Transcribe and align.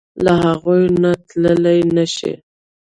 له 0.23 0.33
هغوی 0.43 0.83
نه 1.01 1.11
تللی 1.29 1.79
نشې. 1.95 2.33